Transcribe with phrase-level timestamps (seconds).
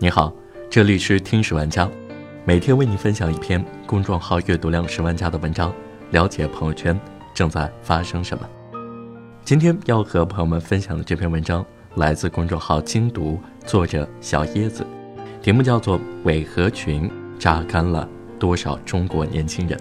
[0.00, 0.32] 你好，
[0.70, 1.90] 这里是听十万家，
[2.44, 5.74] 每天为你分享一篇公众号阅读量十万加的文章，
[6.12, 6.96] 了解朋友圈
[7.34, 8.48] 正在发生什么。
[9.42, 11.66] 今天要和朋友们分享的这篇文章
[11.96, 14.86] 来自公众号精读，作者小椰子，
[15.42, 18.08] 题目叫做《伪合群榨干了
[18.38, 19.76] 多少中国年轻人》。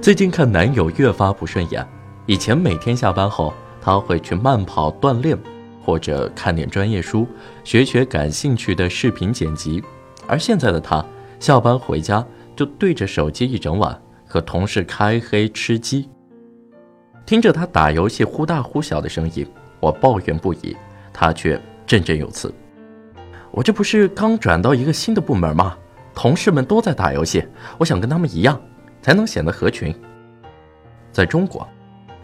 [0.00, 1.86] 最近看男友越发不顺眼，
[2.26, 3.54] 以前每天下班后。
[3.84, 5.36] 他会去慢跑锻炼，
[5.84, 7.26] 或者看点专业书，
[7.64, 9.82] 学学感兴趣的视频剪辑。
[10.28, 11.04] 而现在的他，
[11.40, 12.24] 下班回家
[12.54, 16.08] 就对着手机一整晚，和同事开黑吃鸡。
[17.26, 19.44] 听着他打游戏忽大忽小的声音，
[19.80, 20.76] 我抱怨不已，
[21.12, 22.54] 他却振振有词
[23.50, 25.76] ：“我这不是刚转到一个新的部门吗？
[26.14, 27.44] 同事们都在打游戏，
[27.78, 28.60] 我想跟他们一样，
[29.00, 29.92] 才能显得合群。”
[31.10, 31.66] 在中国。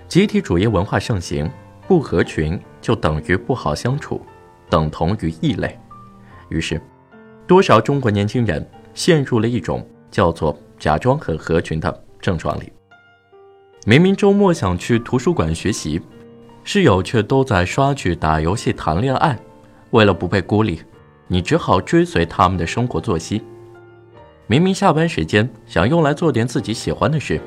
[0.09, 1.51] 集体主义文化盛行，
[1.87, 4.23] 不合群就等于不好相处，
[4.71, 5.79] 等同于异类。
[6.49, 6.81] 于是，
[7.47, 12.73] 多少中国年轻人陷入了一种叫做“假装很合群”的症状里。
[13.85, 16.01] 明明周末想去图书馆学习，
[16.65, 19.39] 室友却都在刷剧、打游戏、谈恋爱。
[19.91, 20.81] 为了不被孤立，
[21.27, 23.43] 你只好追随他们的生活作息。
[24.47, 27.39] 明明下班时间想用来做点自己喜欢的事。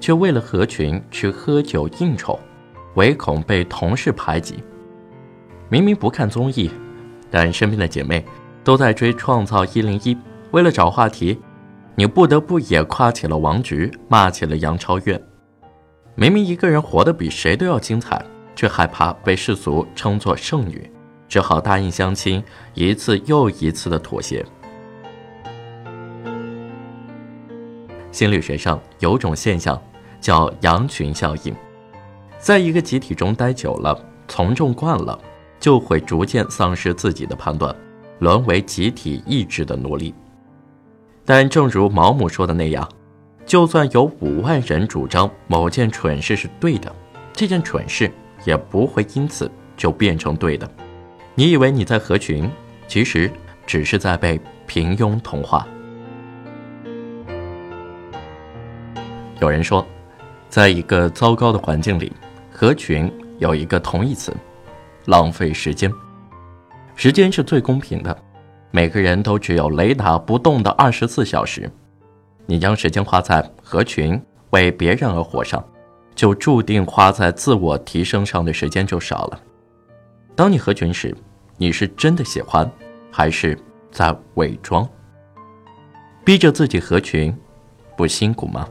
[0.00, 2.38] 却为了合群去喝酒应酬，
[2.94, 4.62] 唯恐被同事排挤。
[5.68, 6.70] 明明不看综艺，
[7.30, 8.24] 但身边的姐妹
[8.62, 10.14] 都在追《创造一零一》，
[10.52, 11.40] 为了找话题，
[11.94, 15.20] 你不得不也夸起了王菊，骂起了杨超越。
[16.14, 20.90] 明明一个人活得比谁都要精彩，却害怕被世俗称作剩女，
[21.28, 22.42] 只好答应相亲，
[22.74, 24.44] 一次又一次的妥协。
[28.16, 29.78] 心理学上有种现象，
[30.22, 31.54] 叫羊群效应。
[32.38, 33.94] 在一个集体中待久了，
[34.26, 35.18] 从众惯了，
[35.60, 37.76] 就会逐渐丧失自己的判断，
[38.20, 40.14] 沦为集体意志的奴隶。
[41.26, 42.88] 但正如毛姆说的那样，
[43.44, 46.90] 就算有五万人主张某件蠢事是对的，
[47.34, 48.10] 这件蠢事
[48.46, 50.66] 也不会因此就变成对的。
[51.34, 52.50] 你以为你在合群，
[52.88, 53.30] 其实
[53.66, 55.68] 只是在被平庸同化。
[59.40, 59.86] 有人说，
[60.48, 62.10] 在一个糟糕的环境里，
[62.50, 64.34] 合群有一个同义词：
[65.04, 65.92] 浪费时间。
[66.94, 68.16] 时间是最公平的，
[68.70, 71.70] 每个人都只有雷打不动的二十四小时。
[72.46, 74.18] 你将时间花在合群、
[74.50, 75.62] 为别人而活上，
[76.14, 79.40] 就注定花在自我提升上的时间就少了。
[80.34, 81.14] 当你合群时，
[81.58, 82.70] 你是真的喜欢，
[83.10, 83.58] 还是
[83.90, 84.88] 在伪装？
[86.24, 87.36] 逼着自己合群，
[87.96, 88.66] 不辛苦吗？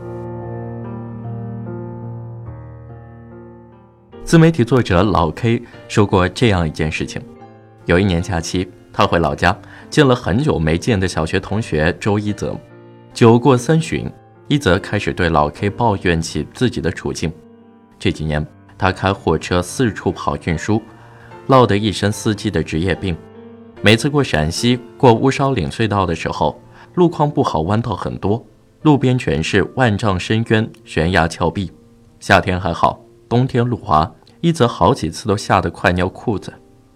[4.26, 7.22] 自媒体作者老 K 说过这样一件事情：
[7.86, 9.56] 有一年假期，他回老家
[9.88, 12.58] 见了很久没见的小学同学周一泽。
[13.14, 14.12] 酒过三巡，
[14.48, 17.32] 一泽开始对老 K 抱怨起自己的处境。
[18.00, 18.44] 这几年，
[18.80, 20.82] 他开货车四处跑运输，
[21.46, 23.16] 落得一身司机的职业病。
[23.84, 26.60] 每次过陕西、过乌梢岭隧道的时候，
[26.96, 28.44] 路况不好，弯道很多，
[28.82, 31.72] 路边全是万丈深渊、悬崖峭壁。
[32.20, 33.05] 夏天还好。
[33.36, 34.10] 冬天路滑，
[34.40, 36.54] 一泽好几次都吓得快尿裤子，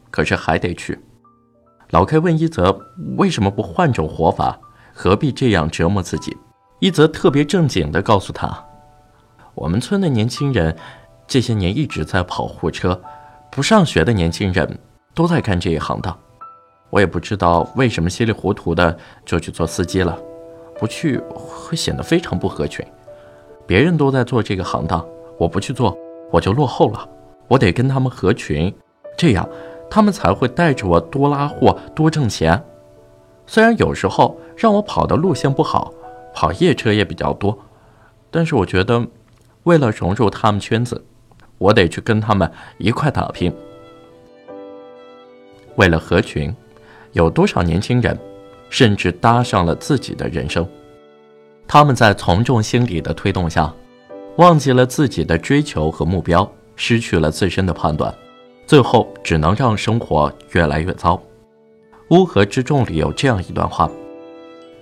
[0.10, 0.98] 可是还得去。
[1.90, 2.80] 老 K 问一泽
[3.18, 4.58] 为什么不换种活法，
[4.94, 6.38] 何必这样折磨自己？
[6.80, 8.58] 一泽特别正经地告诉他
[9.54, 10.74] ：“我们村的年轻人
[11.28, 12.98] 这些年一直在跑货车，
[13.52, 14.80] 不上学的年轻人
[15.14, 16.18] 都在干这一行当。
[16.90, 20.18] 我也不知道为什么稀里糊涂的就去做司机了，
[20.80, 22.86] 不去会显得非常不合群。
[23.68, 25.06] 别人都在做这个行当，
[25.38, 25.94] 我不去做。”
[26.32, 27.08] 我就落后了，
[27.48, 28.74] 我得跟他们合群，
[29.18, 29.48] 这样
[29.90, 32.64] 他们才会带着我多拉货、多挣钱。
[33.48, 35.92] 虽然有时候让我跑的路线不好，
[36.34, 37.58] 跑夜车也比较多，
[38.30, 39.06] 但是我觉得，
[39.64, 41.04] 为了融入他们圈子，
[41.58, 43.52] 我得去跟他们一块打拼。
[45.78, 46.56] 为了合群，
[47.14, 48.18] 有多少年轻人
[48.70, 50.68] 甚至搭上了自己的人生？
[51.68, 53.74] 他们在从众心理的推动下。
[54.40, 58.14] 忘记了自己的追求和目标，失去了自身的判断，
[58.66, 61.22] 最后只能让生活越来越糟。
[62.12, 63.92] 乌合之众里有这样一段话：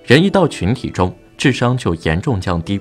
[0.06, 2.80] 人一到群体中，智商就严重降低。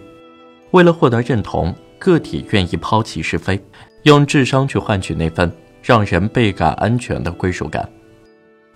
[0.73, 3.59] 为了获得认同，个体愿意抛弃是非，
[4.03, 5.51] 用智商去换取那份
[5.83, 7.91] 让人倍感安全的归属感。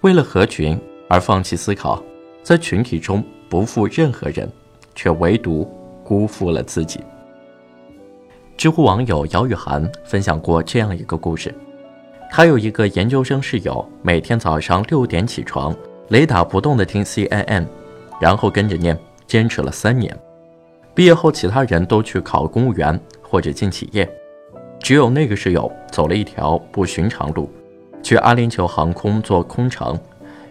[0.01, 2.03] 为了合群而放弃思考，
[2.43, 4.51] 在群体中不负任何人，
[4.95, 5.71] 却唯独
[6.03, 6.99] 辜负了自己。
[8.61, 11.51] 知乎网友姚雨涵分享过这样一个故事：
[12.31, 15.75] 他有一个研究生室友，每天早上六点起床，
[16.09, 17.65] 雷打不动地听 CNN，
[18.21, 18.95] 然后跟着念，
[19.27, 20.15] 坚持了三年。
[20.95, 24.07] 毕业后，其他人都去考公务员或者进企业，
[24.79, 27.49] 只有那个室友走了一条不寻常路，
[28.03, 29.99] 去阿联酋航空做空乘。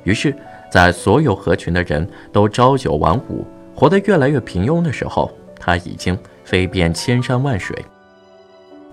[0.04, 0.36] 于是，
[0.72, 3.46] 在所有合群的人都朝九晚五，
[3.76, 7.78] 活得越来越平庸的时候，他已经飞遍千山万水。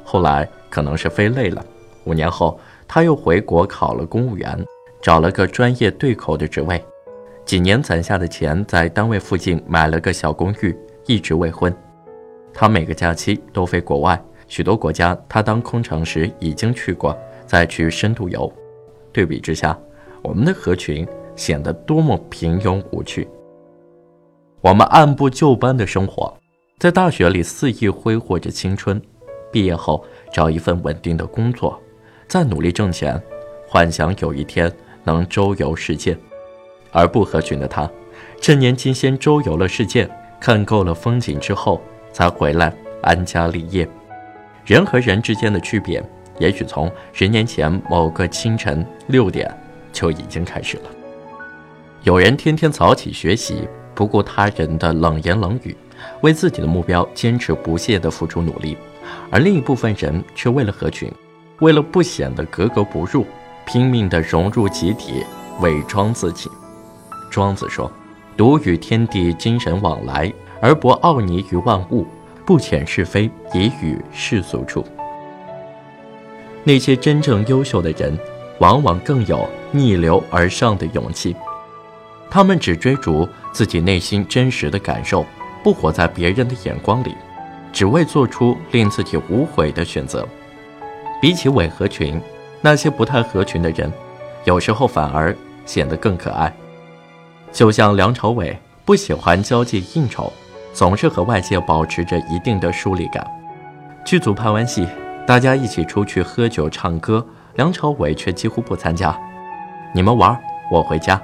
[0.06, 1.62] 后来可能是飞累了，
[2.04, 4.64] 五年后他又回国考了公务员，
[5.02, 6.82] 找了个专业对口的职位，
[7.44, 10.74] 几年攒下的钱，在单位附近买了个小公寓。
[11.08, 11.72] 一直未婚，
[12.52, 17.16] 他每个假期都飞国外，许多国家他当空乘时已经去过，
[17.46, 18.52] 再去深度游。
[19.12, 19.78] 对比之下，
[20.20, 21.06] 我们的合群
[21.36, 23.28] 显得多么平庸无趣。
[24.60, 26.36] 我们按部就班的生活，
[26.80, 29.00] 在大学里肆意挥霍着青春，
[29.52, 31.81] 毕业后找一份稳定的工作，
[32.28, 33.20] 再努力挣钱，
[33.69, 34.72] 幻想有一天
[35.04, 36.16] 能周游世界。
[36.93, 37.90] 而不合群的他，
[38.40, 40.08] 趁年轻先周游了世界。
[40.38, 41.81] 看够了风景之后，
[42.12, 43.88] 才回来安家立业。
[44.66, 46.02] 人和人之间的区别，
[46.38, 49.50] 也许从十年前某个清晨六点
[49.92, 50.82] 就已经开始了。
[52.02, 55.75] 有人天天早起学习，不顾他人的冷言冷语，
[56.20, 58.76] 为自己的目标坚持不懈地付出努力；
[59.30, 61.10] 而另一部分人却为了合群，
[61.60, 63.26] 为了不显得格格不入，
[63.66, 65.24] 拼命地融入集体，
[65.60, 66.50] 伪装自己。
[67.30, 67.90] 庄子说。
[68.36, 70.30] 独与天地精神往来，
[70.60, 72.06] 而不傲睨于万物，
[72.44, 74.84] 不遣是非，以与世俗处。
[76.62, 78.14] 那些真正优秀的人，
[78.58, 81.34] 往往更有逆流而上的勇气。
[82.28, 85.24] 他们只追逐自己内心真实的感受，
[85.64, 87.14] 不活在别人的眼光里，
[87.76, 90.26] 只为做出令自己无悔的选择。
[91.20, 92.19] 比起伪合群，
[92.62, 93.93] 那些不太合群的人，
[94.44, 95.37] 有时候反而
[95.67, 96.50] 显得更可爱。
[97.52, 100.32] 就像梁朝伟不喜欢交际应酬，
[100.73, 103.31] 总是和外界保持着一定的疏离感。
[104.06, 104.88] 剧组拍完戏，
[105.26, 107.23] 大家一起出去喝酒唱歌，
[107.56, 109.14] 梁朝伟却几乎不参加。
[109.94, 110.34] 你们玩，
[110.73, 111.20] 我回家。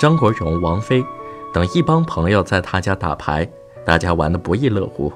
[0.00, 1.04] 张国荣、王菲
[1.52, 3.48] 等一帮朋友在他家打牌，
[3.86, 5.12] 大家玩得不亦乐乎，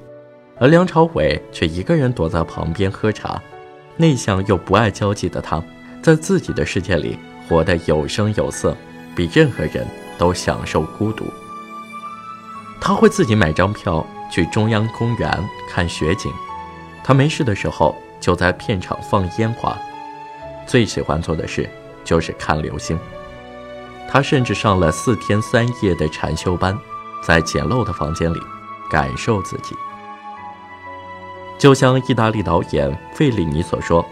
[0.61, 3.41] 而梁朝伟却一个人躲在旁边喝茶。
[3.97, 5.63] 内向又不爱交际的他，
[6.03, 7.19] 在自己的世界里
[7.49, 8.77] 活得有声有色，
[9.15, 9.87] 比任何人。
[10.19, 11.25] 都享受孤独。
[12.81, 16.29] 他会自己买张票去中央公园看雪景，
[17.05, 19.79] 他没事的时候就在片场放烟花，
[20.67, 21.71] 最喜欢做的事
[22.05, 22.99] 就是看流星。
[24.11, 26.77] 他甚至上了四天三夜的禅修班，
[27.23, 28.41] 在简陋的房间里
[28.91, 29.77] 感受自己。
[31.59, 34.05] 就像意大利导演费里尼所说：“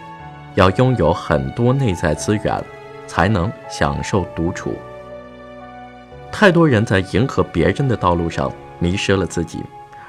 [0.55, 2.61] 要拥有很多内在资源，
[3.07, 4.73] 才能享受独处。”
[6.29, 9.63] 太多人在迎合别人的道路上迷失了自己，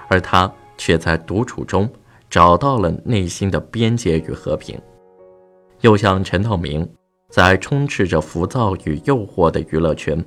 [0.08, 1.88] 而他却在独处中
[2.29, 4.76] 找到了内心的边界与和平。
[5.82, 6.87] 又像陈道明，
[7.31, 10.23] 在充斥着浮躁与诱惑的娱乐圈，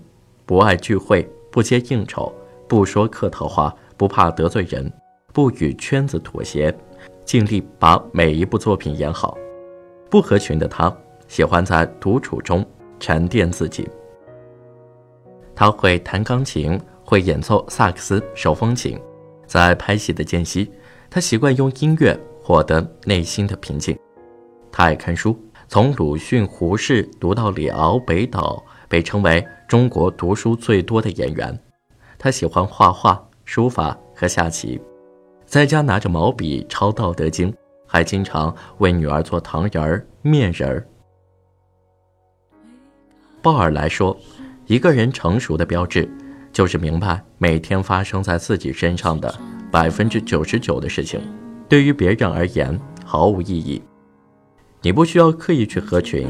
[0.45, 2.33] 不爱聚会，不接应酬，
[2.69, 4.91] 不说客套话，不怕得罪人，
[5.33, 6.73] 不与圈子妥协，
[7.31, 9.37] 尽力把每一部作品演好。
[10.09, 10.93] 不合群的他，
[11.29, 12.61] 喜欢在独处中
[12.99, 13.87] 沉淀自己。
[15.55, 18.99] 他会弹钢琴，会演奏萨克斯、手风琴。
[19.47, 20.69] 在拍戏的间隙，
[21.09, 23.97] 他习惯用音乐获得内心的平静。
[24.69, 25.33] 他爱看书，
[25.69, 31.57] 从鲁迅、胡适读到李敖、北岛，被称为中国读书最多的演员。
[32.19, 34.81] 他喜欢画画、书法和下棋，
[35.51, 37.51] 在家拿着毛笔抄《道德经》，
[37.85, 40.87] 还经常为女儿做糖人儿、面人儿。
[43.41, 44.17] 鲍尔来说。
[44.67, 46.09] 一个人成熟的标志，
[46.53, 49.33] 就是明白每天发生在自己身上的
[49.69, 51.19] 百分之九十九的事情，
[51.67, 53.81] 对于别人而言毫无意义。
[54.81, 56.29] 你不需要刻意去合群，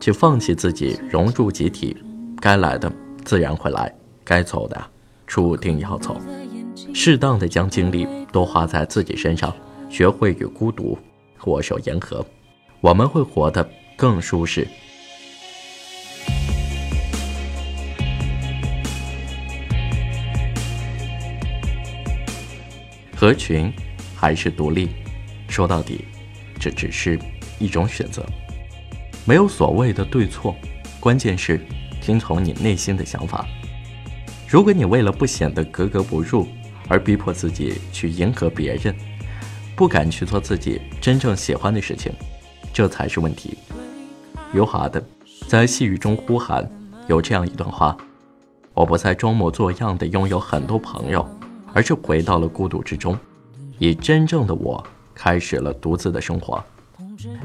[0.00, 1.96] 去放弃自己融入集体，
[2.40, 2.92] 该来的
[3.24, 3.94] 自然会来，
[4.24, 4.84] 该走的
[5.28, 6.16] 注定要走。
[6.94, 9.54] 适当的将精力多花在自己身上，
[9.88, 10.98] 学会与孤独
[11.44, 12.24] 握手言和，
[12.80, 14.66] 我们会活得更舒适。
[23.14, 23.72] 合群
[24.16, 24.88] 还是独立，
[25.48, 26.04] 说到底，
[26.58, 27.18] 这只是
[27.60, 28.26] 一种选择，
[29.24, 30.56] 没有所谓的对错，
[30.98, 31.60] 关键是
[32.00, 33.46] 听从你内心的想法。
[34.48, 36.48] 如果你为了不显得格格不入
[36.88, 38.94] 而逼迫自己去迎合别人，
[39.74, 42.12] 不敢去做自己真正喜欢的事情，
[42.72, 43.56] 这才是问题。
[44.52, 45.02] 余华的，
[45.48, 46.70] 在细雨中呼喊，
[47.08, 47.96] 有这样一段话：
[48.74, 51.26] 我不再装模作样的拥有很多朋友，
[51.72, 53.18] 而是回到了孤独之中，
[53.78, 54.82] 以真正的我
[55.14, 56.62] 开始了独自的生活。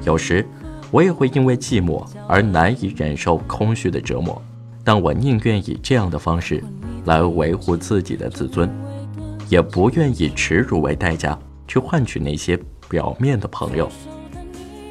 [0.04, 0.46] 有时，
[0.92, 4.42] 我也会因为寂寞而难以忍受空虚的折磨，
[4.84, 6.64] 但我宁愿以这样的方式
[7.06, 8.70] 来维护自己的自尊，
[9.50, 11.38] 也不愿以耻辱为代价
[11.68, 13.90] 去换取那些表面的朋友。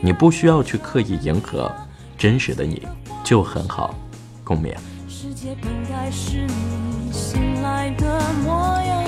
[0.01, 1.71] 你不需要去刻意迎合，
[2.17, 2.87] 真实的你
[3.25, 3.95] 就很好。
[4.45, 4.75] 共勉。
[5.09, 9.05] 世界本该是你醒来的模样。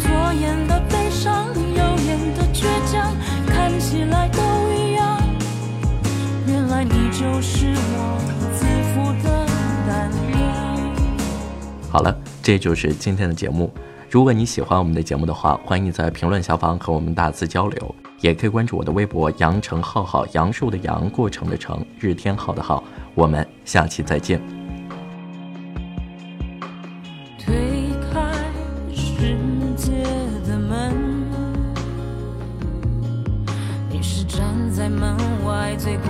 [0.00, 3.14] 左眼的悲伤，右眼的倔强，
[3.46, 4.40] 看起来都
[4.72, 5.22] 一样。
[6.48, 8.18] 原来你就是我
[11.92, 13.70] 好了，这就是今天的节目。
[14.08, 22.82] 如果你喜欢我们的节目的话，欢迎在评论下方和我们大字交流，也可以关注我的微博“羊城浩浩”，杨树的杨，过程的程，日天浩的浩。
[23.14, 24.40] 我们下期再见。
[27.38, 28.32] 推开
[28.94, 29.36] 世
[29.76, 29.92] 界
[30.48, 30.94] 的门，
[33.90, 36.08] 你是站在门外最孤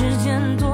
[0.00, 0.69] 时，间多。